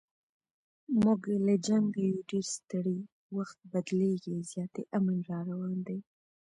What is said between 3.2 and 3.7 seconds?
وخت